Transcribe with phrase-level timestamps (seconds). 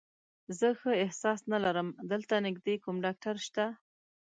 [0.57, 3.65] زه ښه احساس نه لرم، دلته نږدې کوم ډاکټر شته؟